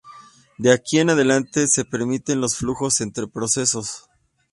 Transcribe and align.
De 0.57 0.71
aquí 0.71 0.97
en 0.97 1.11
adelante 1.11 1.67
se 1.67 1.85
permiten 1.85 2.41
los 2.41 2.55
flujos 2.57 3.01
entre 3.01 3.27
procesos. 3.27 4.09